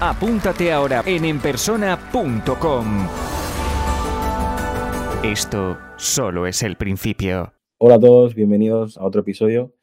apúntate 0.00 0.72
ahora 0.72 1.02
en 1.06 1.24
enpersona.com. 1.24 3.08
Esto 5.22 5.78
solo 5.96 6.46
es 6.46 6.62
el 6.62 6.76
principio. 6.76 7.54
Hola 7.78 7.94
a 7.94 8.00
todos, 8.00 8.34
bienvenidos 8.34 8.98
a 8.98 9.04
otro 9.04 9.22
episodio. 9.22 9.74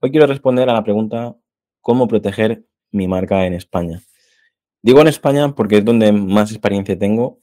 Hoy 0.00 0.10
quiero 0.10 0.26
responder 0.26 0.68
a 0.68 0.72
la 0.72 0.82
pregunta 0.82 1.36
¿cómo 1.80 2.08
proteger 2.08 2.64
mi 2.90 3.06
marca 3.06 3.46
en 3.46 3.54
España? 3.54 4.00
Digo 4.82 5.00
en 5.00 5.08
España 5.08 5.54
porque 5.54 5.78
es 5.78 5.84
donde 5.84 6.12
más 6.12 6.50
experiencia 6.50 6.98
tengo. 6.98 7.40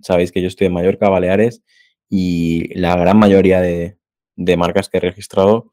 sabéis 0.00 0.32
que 0.32 0.42
yo 0.42 0.48
estoy 0.48 0.66
en 0.66 0.72
Mallorca, 0.72 1.08
Baleares, 1.08 1.62
y 2.08 2.74
la 2.78 2.96
gran 2.96 3.18
mayoría 3.18 3.60
de, 3.60 3.96
marcas 4.56 4.88
que 4.88 4.98
he 4.98 5.00
registrado 5.00 5.72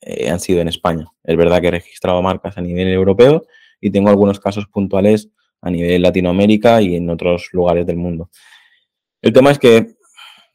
eh, 0.00 0.28
han 0.30 0.40
sido 0.40 0.60
en 0.60 0.68
España. 0.68 1.06
Es 1.22 1.36
verdad 1.36 1.60
que 1.60 1.68
he 1.68 1.72
registrado 1.72 2.20
marcas 2.20 2.58
a 2.58 2.60
nivel 2.60 2.88
europeo 2.88 3.44
y 3.80 3.90
tengo 3.90 4.08
algunos 4.08 4.40
casos 4.40 4.66
puntuales 4.66 5.30
a 5.60 5.70
nivel 5.70 6.02
Latinoamérica 6.02 6.82
y 6.82 6.96
en 6.96 7.08
otros 7.08 7.48
lugares 7.52 7.86
del 7.86 7.96
mundo. 7.96 8.30
El 9.22 9.32
tema 9.32 9.50
es 9.50 9.58
que 9.58 9.96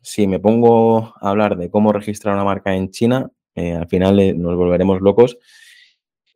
si 0.02 0.28
me 0.28 0.40
pongo 0.40 1.14
a 1.20 1.30
hablar 1.30 1.58
de 1.58 1.70
cómo 1.70 1.92
registrar 1.92 2.36
una 2.36 2.44
marca 2.44 2.76
en 2.76 2.92
China, 2.92 3.31
eh, 3.56 3.73
al 3.73 3.88
final 3.88 4.20
eh, 4.20 4.34
nos 4.34 4.56
volveremos 4.56 5.02
locos. 5.02 5.38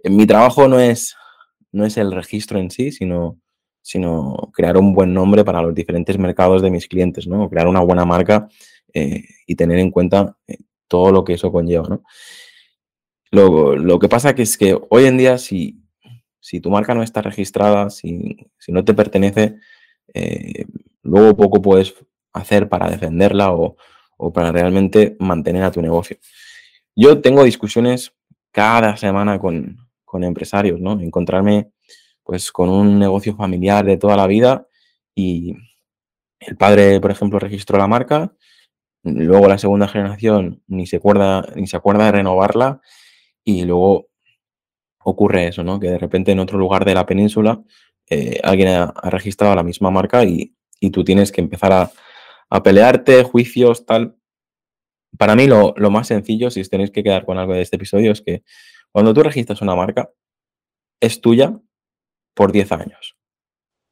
Mi 0.04 0.26
trabajo 0.26 0.68
no 0.68 0.80
es, 0.80 1.16
no 1.72 1.86
es 1.86 1.98
el 1.98 2.12
registro 2.12 2.60
en 2.60 2.72
sí, 2.72 2.92
sino, 2.92 3.40
sino 3.82 4.52
crear 4.54 4.78
un 4.78 4.94
buen 4.94 5.14
nombre 5.14 5.46
para 5.46 5.62
los 5.62 5.76
diferentes 5.76 6.18
mercados 6.18 6.62
de 6.64 6.72
mis 6.72 6.88
clientes, 6.88 7.28
¿no? 7.28 7.50
Crear 7.50 7.68
una 7.68 7.82
buena 7.82 8.04
marca 8.04 8.48
eh, 8.94 9.24
y 9.46 9.56
tener 9.56 9.78
en 9.78 9.92
cuenta 9.92 10.36
todo 10.88 11.12
lo 11.12 11.24
que 11.24 11.34
eso 11.34 11.52
conlleva, 11.52 11.88
¿no? 11.88 12.04
Lo, 13.32 13.76
lo, 13.76 13.98
que 13.98 14.10
pasa 14.10 14.36
que 14.36 14.44
es 14.44 14.58
que 14.58 14.80
hoy 14.90 15.06
en 15.06 15.18
día, 15.18 15.38
si, 15.38 15.83
si 16.44 16.60
tu 16.60 16.70
marca 16.70 16.94
no 16.94 17.04
está 17.04 17.22
registrada, 17.22 17.90
si, 17.90 18.36
no 18.68 18.84
te 18.84 18.94
pertenece, 18.94 19.56
luego 21.02 21.38
poco 21.38 21.62
puedes 21.62 21.96
hacer 22.34 22.68
para 22.68 22.90
defenderla 22.90 23.54
o, 23.54 23.78
o, 24.18 24.34
para 24.34 24.52
realmente 24.52 25.16
mantener 25.20 25.64
a 25.64 25.72
tu 25.72 25.82
negocio. 25.82 26.18
Yo 26.98 27.22
tengo 27.22 27.46
discusiones 27.46 28.14
cada 28.52 28.98
semana 28.98 29.40
con, 29.40 29.78
con 30.04 30.26
empresarios, 30.26 30.82
¿no? 30.82 31.00
Encontrarme 31.00 31.72
pues 32.24 32.52
con 32.52 32.68
un 32.68 33.00
negocio 33.00 33.38
familiar 33.38 33.86
de 33.86 33.98
toda 33.98 34.18
la 34.18 34.28
vida 34.28 34.68
y 35.16 35.56
el 36.42 36.58
padre, 36.58 37.00
por 37.00 37.12
ejemplo, 37.12 37.40
registró 37.40 37.78
la 37.78 37.88
marca, 37.88 38.34
luego 39.04 39.48
la 39.48 39.58
segunda 39.58 39.88
generación 39.88 40.62
ni 40.68 40.88
se 40.88 40.98
acuerda, 40.98 41.48
ni 41.56 41.68
se 41.68 41.78
acuerda 41.78 42.06
de 42.06 42.12
renovarla 42.12 42.82
y 43.46 43.64
luego 43.64 44.10
ocurre 45.04 45.48
eso, 45.48 45.64
¿no? 45.64 45.80
Que 45.80 45.90
de 45.90 45.98
repente 45.98 46.32
en 46.32 46.40
otro 46.40 46.58
lugar 46.58 46.86
de 46.86 46.94
la 46.94 47.06
península 47.06 47.62
eh, 48.10 48.40
alguien 48.44 48.70
ha, 48.70 48.92
registrado 49.10 49.56
la 49.56 49.64
misma 49.64 49.92
marca 49.92 50.24
y, 50.24 50.56
y 50.80 50.90
tú 50.92 51.04
tienes 51.04 51.32
que 51.32 51.42
empezar 51.42 51.72
a, 51.72 51.92
a, 52.50 52.64
pelearte, 52.64 53.24
juicios, 53.24 53.86
tal. 53.86 54.18
Para 55.18 55.36
mí 55.36 55.48
lo, 55.48 55.74
más 55.90 56.08
sencillo, 56.08 56.50
si 56.50 56.62
os 56.62 56.70
tenéis 56.70 56.92
que 56.92 57.04
quedar 57.04 57.26
con 57.26 57.38
algo 57.38 57.54
de 57.54 57.62
este 57.62 57.76
episodio, 57.76 58.12
es 58.12 58.22
que 58.22 58.44
cuando 58.92 59.14
tú 59.14 59.24
registras 59.24 59.62
una 59.62 59.76
marca, 59.76 60.12
es 61.00 61.22
tuya 61.22 61.60
por 62.34 62.52
10 62.52 62.72
años. 62.72 63.18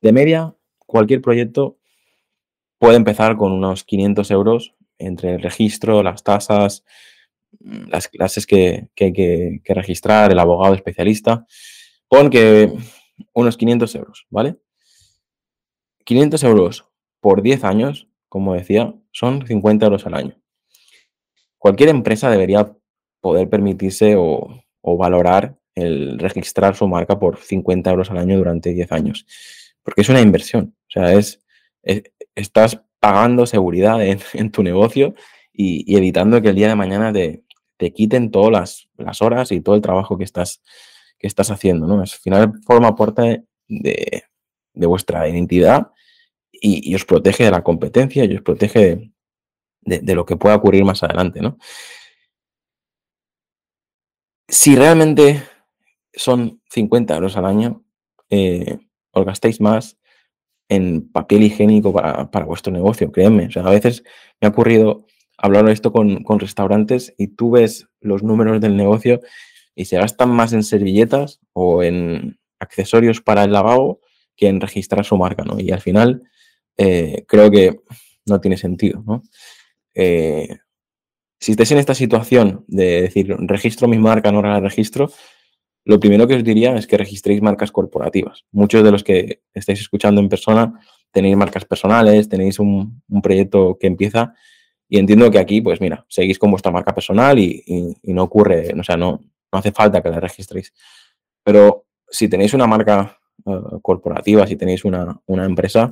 De 0.02 0.12
media, 0.12 0.56
cualquier 0.80 1.22
proyecto 1.22 1.78
puede 2.80 2.98
empezar 2.98 3.38
con 3.38 3.52
unos 3.52 3.84
500 3.84 4.32
euros 4.32 4.76
entre 4.98 5.36
el 5.36 5.42
registro, 5.42 6.04
las 6.04 6.24
tasas, 6.24 6.84
las 7.64 8.08
clases 8.08 8.46
que, 8.46 8.90
hay 9.00 9.14
que, 9.14 9.62
que, 9.64 9.74
registrar, 9.74 10.32
el 10.32 10.40
abogado 10.40 10.74
especialista. 10.74 11.46
Pon 12.08 12.30
que 12.30 12.72
unos 13.34 13.58
500 13.58 13.96
euros, 13.96 14.26
¿vale? 14.30 14.58
500 16.06 16.44
euros 16.44 16.86
por 17.20 17.42
10 17.42 17.64
años, 17.64 18.08
como 18.30 18.54
decía, 18.54 18.94
son 19.12 19.46
50 19.46 19.86
euros 19.86 20.06
al 20.06 20.16
año 20.16 20.42
cualquier 21.62 21.90
empresa 21.90 22.32
debería 22.32 22.76
poder 23.22 23.48
permitirse 23.48 24.16
o, 24.18 24.64
valorar 24.84 25.58
el 25.76 26.18
registrar 26.18 26.76
su 26.76 26.88
marca 26.88 27.20
por 27.20 27.38
50 27.38 27.92
euros 27.92 28.10
al 28.10 28.18
año 28.18 28.36
durante 28.36 28.74
10 28.74 28.92
años, 28.92 29.28
porque 29.84 30.02
es 30.02 30.10
una 30.10 30.22
inversión, 30.22 30.76
o 30.88 30.92
sea, 30.92 31.14
es, 31.14 31.40
estás 32.34 32.82
pagando 33.00 33.46
seguridad 33.46 34.00
en, 34.04 34.52
tu 34.52 34.64
negocio 34.64 35.14
y, 35.54 35.96
evitando 35.96 36.42
que 36.42 36.50
el 36.50 36.56
día 36.56 36.68
de 36.68 36.76
mañana 36.76 37.14
te, 37.14 37.44
quiten 37.90 38.30
todas 38.30 38.88
las, 38.97 39.22
horas 39.22 39.52
y 39.52 39.62
todo 39.62 39.75
el 39.75 39.81
trabajo 39.81 40.18
que 40.18 40.24
estás, 40.24 40.62
que 41.18 41.25
estás 41.25 41.50
haciendo. 41.50 41.92
Al 42.00 42.08
final 42.08 42.53
forma 42.66 42.96
parte 42.96 43.46
de, 43.68 44.24
vuestra 44.74 45.28
identidad 45.28 45.91
y, 46.52 46.94
os 46.94 47.06
protege 47.06 47.46
de 47.46 47.52
la 47.52 47.64
competencia 47.64 48.24
y 48.25 48.36
os 48.36 48.41
protege 48.41 49.12
de, 49.81 50.16
lo 50.16 50.25
que 50.25 50.38
pueda 50.38 50.56
ocurrir 50.56 50.86
más 50.86 51.02
adelante, 51.02 51.41
¿no? 51.41 51.58
Si 54.47 54.75
realmente 54.75 55.41
son 56.14 56.62
50 56.70 57.16
euros 57.16 57.38
al 57.38 57.46
año, 57.46 57.84
eh, 58.30 58.78
os 59.12 59.25
gastéis 59.25 59.62
más 59.62 59.97
en 60.72 61.12
papel 61.12 61.44
higiénico 61.44 61.91
para, 61.91 62.46
vuestro 62.46 62.72
negocio, 62.72 63.12
créeme. 63.12 63.47
O 63.47 63.52
sea, 63.52 63.64
a 63.64 63.70
veces 63.70 64.03
me 64.40 64.47
ha 64.47 64.52
ocurrido 64.52 65.06
hablar 65.41 65.68
esto 65.69 65.91
con, 65.91 66.24
con, 66.24 66.40
restaurantes 66.40 67.13
y 67.18 67.28
tú 67.28 67.52
ves 67.52 67.88
los 68.00 68.24
números 68.24 68.62
del 68.62 68.78
negocio 68.78 69.19
y 69.75 69.85
se 69.85 69.97
gastan 69.97 70.29
más 70.29 70.53
en 70.53 70.63
servilletas 70.63 71.40
o 71.53 71.84
en 71.84 72.40
accesorios 72.59 73.22
para 73.22 73.44
el 73.44 73.52
lavabo 73.52 74.00
que 74.35 74.47
en 74.47 74.62
registrar 74.62 75.06
su 75.06 75.18
marca, 75.18 75.44
¿no? 75.44 75.59
Y 75.59 75.72
al 75.72 75.81
final 75.81 76.24
eh, 76.78 77.25
creo 77.28 77.52
que 77.52 77.79
no 78.25 78.40
tiene 78.40 78.57
sentido, 78.57 79.03
¿no? 79.06 79.24
Eh, 79.94 80.57
si 81.40 81.52
estáis 81.52 81.72
en 81.72 81.79
esta 81.79 81.96
situación 81.96 82.66
de 82.68 83.02
decir, 83.02 83.35
registro 83.40 83.88
mi 83.88 83.97
marca, 83.97 84.31
no 84.31 84.41
la 84.41 84.59
registro, 84.59 85.12
lo 85.84 86.00
primero 86.00 86.28
que 86.28 86.35
os 86.35 86.44
diría 86.44 86.75
es 86.75 86.85
que 86.85 86.97
registréis 86.97 87.41
marcas 87.41 87.72
corporativas. 87.72 88.46
Muchos 88.52 88.84
de 88.84 88.91
los 88.91 89.03
que 89.03 89.41
estáis 89.53 89.79
escuchando 89.79 90.22
en 90.22 90.29
persona 90.29 90.79
tenéis 91.12 91.35
marcas 91.35 91.66
personales, 91.66 92.29
tenéis 92.29 92.59
un, 92.59 93.02
proyecto 93.23 93.78
que 93.79 93.88
empieza 93.88 94.35
y 94.94 95.00
entiendo 95.00 95.31
que 95.31 95.40
aquí, 95.40 95.62
pues 95.62 95.79
mira, 95.79 96.06
seguís 96.09 96.38
con 96.38 96.52
vuestra 96.52 96.69
marca 96.69 96.94
personal 96.94 97.40
y, 97.40 97.63
no 98.03 98.24
ocurre, 98.24 98.74
o 98.78 98.84
sea, 98.84 98.97
no, 98.97 99.22
no, 99.50 99.57
hace 99.57 99.72
falta 99.72 100.02
que 100.02 100.09
la 100.09 100.19
registréis. 100.19 100.74
Pero 101.46 101.85
si 102.09 102.28
tenéis 102.28 102.53
una 102.53 102.68
marca 102.68 103.18
eh, 103.46 103.59
corporativa, 103.81 104.46
si 104.46 104.57
tenéis 104.57 104.84
una, 104.84 105.18
empresa, 105.28 105.91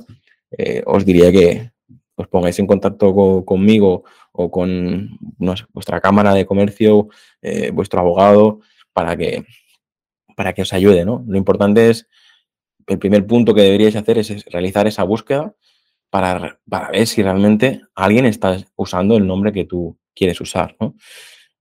eh, 0.50 0.82
os 0.84 1.06
diría 1.06 1.32
que, 1.32 1.70
os 2.14 2.28
pongáis 2.28 2.58
en 2.58 2.66
contacto 2.66 3.42
conmigo 3.46 4.04
o 4.32 4.50
con 4.50 5.18
vuestra 5.72 6.02
cámara 6.02 6.34
de 6.34 6.44
comercio, 6.44 7.08
eh, 7.40 7.70
vuestro 7.70 8.00
abogado, 8.00 8.60
para 8.92 9.16
que, 9.16 9.46
para 10.36 10.52
que 10.52 10.60
os 10.60 10.74
ayude. 10.74 11.06
¿no? 11.06 11.24
Lo 11.26 11.38
importante 11.38 11.88
es, 11.88 12.06
el 12.86 12.98
primer 12.98 13.26
punto 13.26 13.54
que 13.54 13.62
deberíais 13.62 13.96
hacer 13.96 14.18
es, 14.18 14.44
realizar 14.44 14.86
esa 14.86 15.04
búsqueda 15.04 15.54
para, 16.10 16.60
para, 16.68 16.90
ver 16.90 17.06
si 17.06 17.22
realmente 17.22 17.80
alguien 17.94 18.26
está 18.26 18.58
usando 18.76 19.16
el 19.16 19.26
nombre 19.26 19.52
que 19.52 19.64
tú 19.64 19.98
quieres 20.14 20.40
usar. 20.40 20.76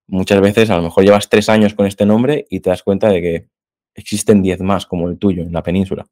Muchas 0.08 0.42
veces 0.42 0.70
a 0.70 0.78
lo 0.78 0.84
mejor 0.84 1.04
llevas 1.04 1.30
tres 1.30 1.50
años 1.50 1.74
con 1.74 1.86
este 1.86 2.06
nombre 2.06 2.46
y 2.50 2.60
te 2.60 2.72
das 2.72 2.84
cuenta 2.84 3.10
de 3.10 3.22
que 3.22 3.48
existen 3.94 4.42
diez 4.42 4.60
más 4.60 4.86
como 4.86 5.08
el 5.08 5.18
tuyo 5.18 5.44
en 5.44 5.54
la 5.54 5.64
península. 5.64 6.08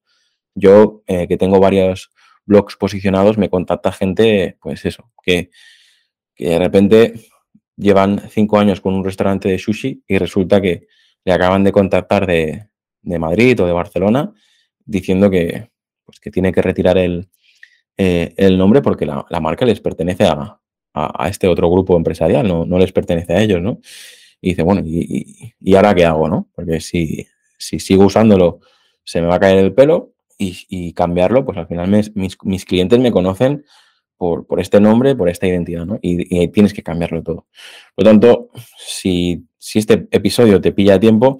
Yo, 0.54 1.04
eh, 1.08 1.28
que 1.28 1.38
tengo 1.38 1.60
varios 1.60 2.12
blogs 2.46 2.78
posicionados 2.78 3.38
me 3.38 3.50
contacta 3.50 3.92
gente, 3.92 4.58
pues 4.62 4.86
eso, 4.86 5.12
que, 5.22 5.52
de 6.38 6.60
repente 6.60 7.14
llevan 7.76 8.30
cinco 8.30 8.60
años 8.60 8.80
con 8.80 8.94
un 8.94 9.04
restaurante 9.04 9.50
de 9.50 9.58
sushi 9.58 10.04
y 10.08 10.18
resulta 10.18 10.62
que 10.62 10.88
le 11.26 11.34
acaban 11.34 11.64
de 11.64 11.72
contactar 11.72 12.26
de, 12.28 12.70
Madrid 13.02 13.60
o 13.62 13.66
de 13.66 13.72
Barcelona 13.72 14.34
diciendo 14.86 15.30
que, 15.30 15.70
pues 16.04 16.20
que 16.20 16.30
tiene 16.30 16.52
que 16.52 16.62
retirar 16.62 16.98
el, 16.98 17.30
eh, 17.98 18.34
el 18.38 18.58
nombre 18.58 18.82
porque 18.82 19.06
la, 19.06 19.26
marca 19.42 19.66
les 19.66 19.82
pertenece 19.82 20.26
a, 20.26 20.60
a, 20.94 21.30
este 21.30 21.48
otro 21.48 21.70
grupo 21.70 21.98
empresarial, 21.98 22.48
no, 22.48 22.66
no, 22.66 22.78
les 22.78 22.92
pertenece 22.92 23.34
a 23.34 23.42
ellos, 23.42 23.62
¿no? 23.62 23.80
Y 24.42 24.50
dice, 24.50 24.64
bueno, 24.64 24.82
¿y, 24.86 25.54
y 25.60 25.76
ahora 25.76 25.96
qué 25.96 26.06
hago, 26.06 26.28
no? 26.30 26.48
Porque 26.54 26.80
si, 26.80 27.28
si 27.58 27.80
sigo 27.80 28.06
usándolo 28.06 28.60
se 29.08 29.22
me 29.22 29.28
va 29.28 29.36
a 29.36 29.40
caer 29.40 29.58
el 29.60 29.74
pelo 29.74 30.14
y, 30.38 30.94
cambiarlo, 30.94 31.46
pues 31.46 31.58
al 31.58 31.66
final 31.66 31.90
mis, 31.90 32.66
clientes 32.66 33.00
me 33.00 33.12
conocen 33.12 33.66
por, 34.18 34.46
este 34.60 34.80
nombre, 34.82 35.16
por 35.16 35.30
esta 35.30 35.48
identidad, 35.48 35.86
¿no? 35.86 35.98
Y, 36.02 36.48
tienes 36.50 36.74
que 36.74 36.84
cambiarlo 36.84 37.24
todo. 37.24 37.48
Por 37.96 38.06
lo 38.06 38.12
tanto, 38.12 38.50
si, 38.78 39.48
si 39.58 39.80
este 39.80 40.08
episodio 40.12 40.60
te 40.60 40.74
pilla 40.74 40.96
a 40.96 41.00
tiempo, 41.00 41.40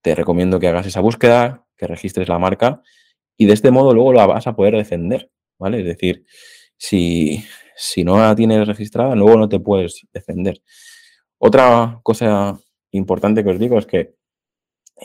te 0.00 0.14
recomiendo 0.14 0.58
que 0.58 0.68
hagas 0.68 0.86
esa 0.86 1.00
búsqueda, 1.00 1.66
que 1.76 1.86
registres 1.86 2.28
la 2.28 2.38
marca 2.38 2.82
y 3.36 3.44
de 3.44 3.52
este 3.52 3.70
modo 3.70 3.92
luego 3.92 4.14
la 4.14 4.26
vas 4.26 4.46
a 4.46 4.56
poder 4.56 4.74
defender, 4.74 5.30
¿vale? 5.62 5.80
Es 5.80 5.86
decir, 5.86 6.24
si, 6.76 7.44
si 7.76 8.04
no 8.04 8.18
la 8.18 8.34
tienes 8.34 8.66
registrada, 8.66 9.14
luego 9.14 9.38
no 9.38 9.48
te 9.48 9.60
puedes 9.60 10.06
defender. 10.12 10.60
Otra 11.38 12.00
cosa 12.02 12.58
importante 12.90 13.42
que 13.42 13.50
os 13.50 13.58
digo 13.58 13.78
es 13.78 13.86
que 13.86 14.14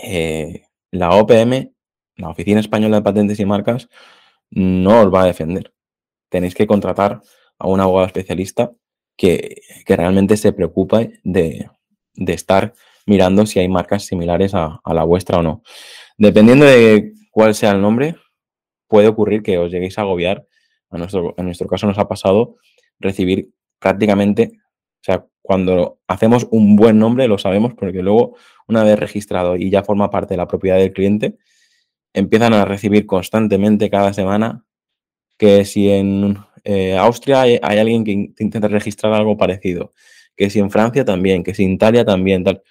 eh, 0.03 0.63
la 0.91 1.11
OPM, 1.11 1.73
la 2.17 2.29
Oficina 2.29 2.59
Española 2.59 2.97
de 2.97 3.03
Patentes 3.03 3.39
y 3.39 3.45
Marcas, 3.45 3.89
no 4.49 5.01
os 5.01 5.13
va 5.13 5.23
a 5.23 5.27
defender. 5.27 5.73
Tenéis 6.29 6.55
que 6.55 6.67
contratar 6.67 7.21
a 7.59 7.67
un 7.67 7.79
abogado 7.79 8.07
especialista 8.07 8.71
que, 9.15 9.61
realmente 9.87 10.37
se 10.37 10.53
preocupe 10.53 11.19
de, 11.23 11.69
estar 12.13 12.73
mirando 13.05 13.45
si 13.45 13.59
hay 13.59 13.69
marcas 13.69 14.05
similares 14.05 14.53
a, 14.53 14.79
la 14.85 15.03
vuestra 15.03 15.39
o 15.39 15.43
no. 15.43 15.63
Dependiendo 16.17 16.65
de 16.65 17.13
cuál 17.31 17.55
sea 17.55 17.71
el 17.71 17.81
nombre, 17.81 18.15
puede 18.87 19.07
ocurrir 19.07 19.43
que 19.43 19.57
os 19.57 19.71
lleguéis 19.71 19.97
a 19.97 20.01
agobiar. 20.01 20.45
A 20.89 20.97
nuestro, 20.97 21.33
en 21.37 21.45
nuestro 21.45 21.67
caso 21.67 21.87
nos 21.87 21.97
ha 21.97 22.07
pasado 22.07 22.57
recibir 22.99 23.51
prácticamente, 23.79 24.53
o 24.55 25.03
sea, 25.03 25.25
cuando 25.41 25.99
hacemos 26.07 26.47
un 26.51 26.75
buen 26.75 26.99
nombre 26.99 27.27
lo 27.27 27.37
sabemos 27.37 27.73
porque 27.73 28.01
luego, 28.01 28.35
una 28.67 28.83
vez 28.83 28.99
registrado 28.99 29.55
y 29.55 29.69
ya 29.69 29.83
forma 29.83 30.09
parte 30.09 30.33
de 30.33 30.37
la 30.37 30.47
propiedad 30.47 30.77
del 30.77 30.93
cliente, 30.93 31.37
empiezan 32.13 32.53
a 32.53 32.65
recibir 32.65 33.05
constantemente 33.05 33.89
cada 33.89 34.13
semana 34.13 34.65
que 35.37 35.65
si 35.65 35.89
en 35.89 36.37
eh, 36.63 36.97
Austria 36.97 37.41
hay, 37.41 37.59
alguien 37.61 38.03
que 38.03 38.11
intenta 38.11 38.67
registrar 38.67 39.13
algo 39.13 39.37
parecido, 39.37 39.93
que 40.35 40.49
si 40.49 40.59
en 40.59 40.71
Francia 40.71 41.05
también, 41.05 41.43
que 41.43 41.53
si 41.53 41.63
en 41.63 41.71
Italia 41.73 42.03
también, 42.03 42.43
tal. 42.43 42.61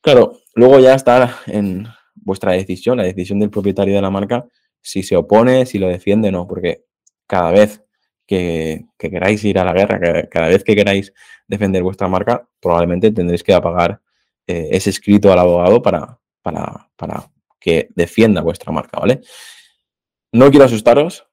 Claro, 0.00 0.38
luego 0.54 0.80
ya 0.80 0.94
está 0.94 1.38
en 1.46 1.86
vuestra 2.14 2.52
decisión, 2.52 2.96
la 2.96 3.04
decisión 3.04 3.38
del 3.38 3.50
propietario 3.50 3.94
de 3.94 4.02
la 4.02 4.10
marca, 4.10 4.46
si 4.84 5.02
se 5.02 5.16
opone, 5.16 5.66
si 5.66 5.78
lo 5.78 5.88
defiende 5.88 6.30
no, 6.30 6.46
porque 6.46 6.84
cada 7.26 7.50
vez 7.50 7.82
que, 8.26 8.84
queráis 8.98 9.42
ir 9.44 9.58
a 9.58 9.64
la 9.64 9.72
guerra, 9.72 10.28
cada 10.28 10.48
vez 10.48 10.62
que 10.62 10.76
queráis 10.76 11.12
defender 11.48 11.82
vuestra 11.82 12.06
marca, 12.06 12.46
probablemente 12.60 13.10
tendréis 13.10 13.42
que 13.42 13.58
pagar 13.60 14.00
eh, 14.46 14.68
ese 14.72 14.90
escrito 14.90 15.32
al 15.32 15.38
abogado 15.38 15.80
para, 15.82 16.20
para, 16.42 16.90
para 16.96 17.30
que 17.58 17.88
defienda 17.94 18.42
vuestra 18.42 18.72
marca, 18.72 19.00
¿vale? 19.00 19.22
No 20.32 20.50
quiero 20.50 20.66
asustaros, 20.66 21.26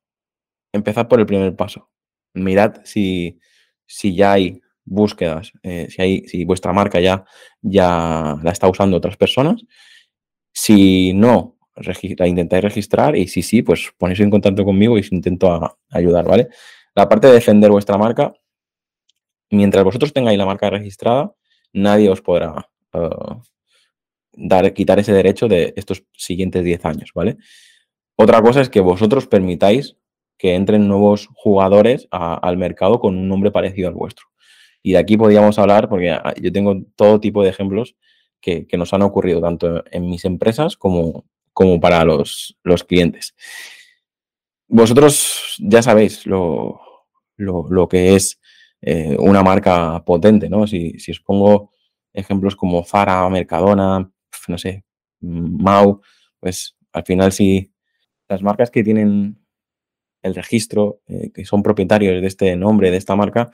empezad 0.71 1.07
por 1.09 1.19
el 1.19 1.25
primer 1.25 1.55
paso. 1.55 1.89
Mirad 2.33 2.77
si, 2.85 3.37
si 3.85 4.15
ya 4.15 4.33
hay 4.33 4.61
búsquedas, 4.85 5.51
eh, 5.63 5.87
si, 5.89 6.01
hay, 6.01 6.27
si 6.27 6.45
vuestra 6.45 6.71
marca 6.71 7.01
ya, 7.01 7.25
ya 7.61 8.37
la 8.41 8.51
está 8.51 8.69
usando 8.69 8.95
otras 8.95 9.17
personas. 9.17 9.65
Si 10.53 11.13
no, 11.13 11.57
la 11.75 12.27
intentáis 12.27 12.63
registrar 12.63 13.15
y 13.15 13.27
si 13.27 13.41
sí, 13.41 13.61
pues 13.61 13.91
ponéis 13.97 14.19
en 14.19 14.29
contacto 14.29 14.63
conmigo 14.65 14.97
y 14.97 15.01
os 15.01 15.11
intento 15.11 15.77
ayudar, 15.89 16.25
¿vale? 16.25 16.49
La 16.95 17.07
parte 17.07 17.27
de 17.27 17.33
defender 17.33 17.71
vuestra 17.71 17.97
marca, 17.97 18.33
mientras 19.49 19.83
vosotros 19.83 20.13
tengáis 20.13 20.37
la 20.37 20.45
marca 20.45 20.69
registrada, 20.69 21.33
nadie 21.73 22.09
os 22.09 22.21
podrá 22.21 22.69
eh, 22.93 23.09
dar, 24.33 24.73
quitar 24.73 24.99
ese 24.99 25.13
derecho 25.13 25.47
de 25.47 25.73
estos 25.75 26.03
siguientes 26.13 26.63
10 26.63 26.85
años, 26.85 27.11
¿vale? 27.13 27.37
Otra 28.15 28.41
cosa 28.41 28.61
es 28.61 28.69
que 28.69 28.81
vosotros 28.81 29.27
permitáis 29.27 29.97
que 30.37 30.55
entren 30.55 30.87
nuevos 30.87 31.29
jugadores 31.33 32.07
al 32.11 32.57
mercado 32.57 32.99
con 32.99 33.15
un 33.15 33.27
nombre 33.27 33.51
parecido 33.51 33.87
al 33.87 33.93
vuestro. 33.93 34.25
Y 34.81 34.93
de 34.93 34.97
aquí 34.97 35.15
podríamos 35.15 35.59
hablar, 35.59 35.87
porque 35.87 36.09
ah, 36.09 36.33
yo 36.41 36.51
tengo 36.51 36.81
todo 36.95 37.19
tipo 37.19 37.43
de 37.43 37.49
ejemplos 37.49 37.95
que, 38.41 38.65
nos 38.77 38.93
han 38.93 39.03
ocurrido 39.03 39.39
tanto 39.39 39.83
en 39.91 40.09
mis 40.09 40.25
empresas 40.25 40.77
como, 40.77 41.25
como 41.53 41.79
para 41.79 42.03
los, 42.03 42.57
los 42.63 42.83
clientes. 42.83 43.35
Vosotros 44.67 45.57
ya 45.59 45.81
sabéis 45.81 46.25
lo, 46.25 46.79
lo, 47.37 47.87
que 47.87 48.15
es 48.15 48.39
eh, 48.81 49.15
una 49.19 49.43
marca 49.43 50.03
potente, 50.05 50.49
¿no? 50.49 50.65
Si, 50.65 50.97
si, 50.99 51.11
os 51.11 51.19
pongo 51.19 51.73
ejemplos 52.13 52.55
como 52.55 52.83
Zara, 52.83 53.27
Mercadona, 53.29 54.09
no 54.47 54.57
sé, 54.57 54.85
Mau, 55.19 56.01
pues 56.39 56.75
al 56.93 57.03
final 57.03 57.31
si 57.31 57.73
las 58.27 58.41
marcas 58.41 58.71
que 58.71 58.83
tienen 58.83 59.37
el 60.21 60.35
registro, 60.35 61.01
eh, 61.07 61.31
que 61.33 61.45
son 61.45 61.63
propietarios 61.63 62.21
de 62.21 62.27
este 62.27 62.55
nombre, 62.55 62.91
de 62.91 62.97
esta 62.97 63.15
marca, 63.15 63.51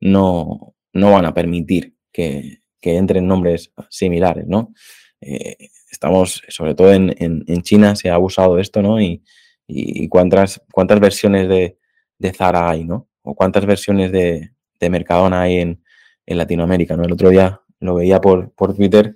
no, 0.00 0.74
no 0.92 1.12
van 1.12 1.26
a 1.26 1.34
permitir 1.34 1.96
que, 2.12 2.62
que 2.80 2.96
entren 2.96 3.26
nombres 3.26 3.72
similares, 3.88 4.46
¿no? 4.46 4.72
Eh, 5.20 5.68
estamos, 5.90 6.42
sobre 6.48 6.74
todo 6.74 6.92
en, 6.92 7.14
en, 7.18 7.62
China 7.62 7.94
se 7.94 8.08
ha 8.08 8.14
abusado 8.14 8.56
de 8.56 8.62
esto, 8.62 8.80
¿no? 8.82 9.00
Y, 9.00 9.22
y 9.66 10.08
cuántas, 10.08 10.62
cuántas 10.72 10.98
versiones 11.00 11.48
de, 11.48 11.78
de, 12.18 12.32
Zara 12.32 12.70
hay, 12.70 12.84
¿no? 12.84 13.08
O 13.22 13.34
cuántas 13.34 13.66
versiones 13.66 14.10
de, 14.12 14.52
de 14.78 14.90
Mercadona 14.90 15.42
hay 15.42 15.58
en, 15.58 15.84
en, 16.26 16.38
Latinoamérica, 16.38 16.96
¿no? 16.96 17.04
El 17.04 17.12
otro 17.12 17.28
día 17.30 17.60
lo 17.80 17.94
veía 17.94 18.20
por, 18.20 18.52
por 18.52 18.74
Twitter 18.74 19.14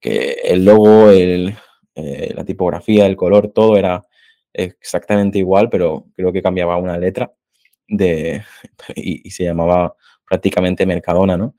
que 0.00 0.32
el 0.44 0.64
logo, 0.64 1.10
el, 1.10 1.56
eh, 1.94 2.32
la 2.34 2.44
tipografía, 2.44 3.06
el 3.06 3.16
color, 3.16 3.48
todo 3.48 3.76
era 3.76 4.04
exactamente 4.52 5.38
igual, 5.38 5.70
pero 5.70 6.06
creo 6.16 6.32
que 6.32 6.42
cambiaba 6.42 6.76
una 6.76 6.98
letra 6.98 7.32
de, 7.88 8.42
y, 8.94 9.26
y 9.28 9.30
se 9.30 9.44
llamaba 9.44 9.94
prácticamente 10.26 10.86
Mercadona, 10.86 11.36
¿no? 11.36 11.54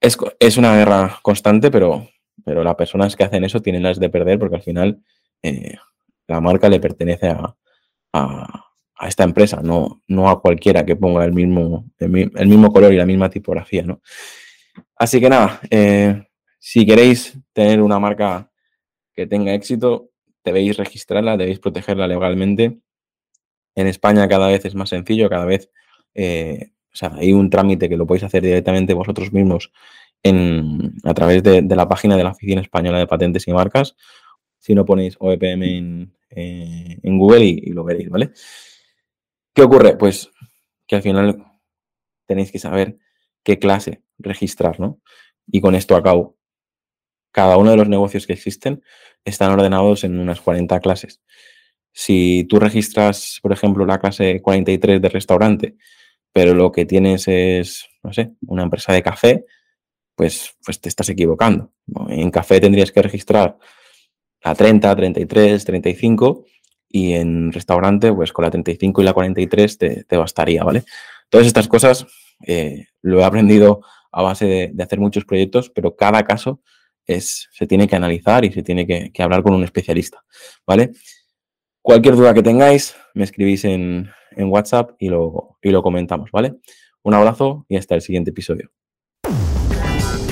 Es, 0.00 0.18
es, 0.38 0.56
una 0.58 0.76
guerra 0.76 1.18
constante, 1.22 1.70
pero, 1.70 2.06
pero 2.44 2.62
las 2.62 2.74
personas 2.74 3.16
que 3.16 3.24
hacen 3.24 3.44
eso 3.44 3.60
tienen 3.60 3.82
las 3.82 3.98
de 3.98 4.08
perder 4.08 4.38
porque 4.38 4.56
al 4.56 4.62
final 4.62 5.00
eh, 5.42 5.76
la 6.26 6.40
marca 6.40 6.68
le 6.68 6.80
pertenece 6.80 7.28
a, 7.28 7.56
esta 9.06 9.24
empresa, 9.24 9.60
no, 9.62 10.02
no 10.08 10.30
a 10.30 10.40
cualquiera 10.40 10.86
que 10.86 10.96
ponga 10.96 11.24
el 11.24 11.32
mismo, 11.32 11.84
el, 11.98 12.08
mismo 12.10 12.72
color 12.72 12.92
y 12.92 12.96
la 12.96 13.04
misma 13.04 13.28
tipografía, 13.28 13.82
¿no? 13.82 14.00
Así 14.96 15.20
que 15.20 15.28
nada, 15.28 15.60
eh, 15.68 16.26
si 16.58 16.86
queréis 16.86 17.36
tener 17.52 17.82
una 17.82 17.98
marca 17.98 18.50
que 19.12 19.26
tenga 19.26 19.52
éxito, 19.52 20.10
debéis 20.42 20.76
registrarla, 20.76 21.36
debéis 21.36 21.58
protegerla 21.58 22.06
legalmente. 22.06 22.78
En 23.74 23.86
España 23.88 24.28
cada 24.28 24.46
vez 24.46 24.64
es 24.64 24.74
más 24.74 24.88
sencillo, 24.88 25.28
cada 25.28 25.44
vez 25.44 25.70
eh, 26.14 26.70
hay 27.00 27.32
un 27.32 27.50
trámite 27.50 27.88
que 27.88 27.96
lo 27.96 28.06
podéis 28.06 28.24
hacer 28.24 28.42
directamente 28.42 28.94
vosotros 28.94 29.32
mismos 29.32 29.72
a 30.24 31.14
través 31.14 31.42
de, 31.42 31.62
la 31.62 31.88
página 31.88 32.16
de 32.16 32.24
la 32.24 32.30
Oficina 32.30 32.62
Española 32.62 32.98
de 32.98 33.06
Patentes 33.06 33.46
y 33.46 33.52
Marcas. 33.52 33.94
Si 34.58 34.74
no 34.74 34.84
ponéis 34.84 35.16
OEPM 35.18 35.62
en, 35.62 36.16
eh, 36.30 36.98
Google 37.02 37.44
y, 37.44 37.70
lo 37.70 37.84
veréis, 37.84 38.08
¿vale? 38.08 38.30
¿Qué 39.54 39.62
ocurre? 39.62 39.96
Pues 39.96 40.30
que 40.86 40.96
al 40.96 41.02
final 41.02 41.44
tenéis 42.26 42.50
que 42.50 42.58
saber 42.58 42.98
qué 43.42 43.58
clase 43.58 44.02
registrar, 44.18 44.80
¿no? 44.80 45.00
Y 45.46 45.60
con 45.60 45.74
esto 45.74 45.94
acabo. 45.96 46.36
Cada 47.30 47.58
uno 47.58 47.70
de 47.70 47.76
los 47.76 47.88
negocios 47.88 48.26
que 48.26 48.32
existen 48.32 48.82
están 49.24 49.52
ordenados 49.52 50.04
en 50.04 50.18
unas 50.18 50.40
40 50.40 50.80
clases. 50.80 51.20
Si 51.92 52.46
tú 52.48 52.58
registras, 52.58 53.38
por 53.42 53.52
ejemplo, 53.52 53.84
la 53.84 53.98
clase 53.98 54.40
43 54.40 55.02
de 55.02 55.08
restaurante, 55.08 55.76
pero 56.32 56.54
lo 56.54 56.72
que 56.72 56.86
tienes 56.86 57.28
es, 57.28 57.86
no 58.02 58.12
sé, 58.12 58.32
una 58.46 58.64
empresa 58.64 58.92
de 58.92 59.02
café, 59.02 59.44
pues, 60.14 60.54
pues 60.64 60.80
te 60.80 60.88
estás 60.88 61.08
equivocando. 61.08 61.72
En 62.08 62.30
café 62.30 62.60
tendrías 62.60 62.92
que 62.92 63.02
registrar 63.02 63.58
la 64.42 64.54
30, 64.54 64.94
33, 64.94 65.64
35 65.64 66.44
y 66.88 67.14
en 67.14 67.52
restaurante, 67.52 68.12
pues 68.12 68.32
con 68.32 68.44
la 68.44 68.50
35 68.50 69.02
y 69.02 69.04
la 69.04 69.12
43 69.12 69.78
te, 69.78 70.04
te 70.04 70.16
bastaría, 70.16 70.62
¿vale? 70.62 70.84
Todas 71.28 71.46
estas 71.46 71.66
cosas 71.66 72.06
eh, 72.46 72.86
lo 73.02 73.20
he 73.20 73.24
aprendido 73.24 73.80
a 74.12 74.22
base 74.22 74.70
de, 74.72 74.82
hacer 74.82 75.00
muchos 75.00 75.24
proyectos, 75.24 75.70
pero 75.70 75.96
cada 75.96 76.22
caso 76.22 76.60
es, 77.06 77.48
se 77.52 77.66
tiene 77.66 77.88
que 77.88 77.96
analizar 77.96 78.44
y 78.44 78.52
se 78.52 78.62
tiene 78.62 78.86
que, 78.86 79.10
que 79.12 79.22
hablar 79.22 79.42
con 79.42 79.54
un 79.54 79.64
especialista, 79.64 80.24
¿vale? 80.66 80.92
Cualquier 81.82 82.16
duda 82.16 82.32
que 82.32 82.42
tengáis, 82.42 82.94
me 83.14 83.24
escribís 83.24 83.64
en, 83.64 84.08
en 84.30 84.50
WhatsApp 84.50 84.92
y 84.98 85.08
lo, 85.08 85.58
y 85.62 85.70
lo 85.70 85.82
comentamos, 85.82 86.30
¿vale? 86.30 86.54
Un 87.02 87.14
abrazo 87.14 87.66
y 87.68 87.76
hasta 87.76 87.94
el 87.94 88.02
siguiente 88.02 88.30
episodio. 88.30 88.70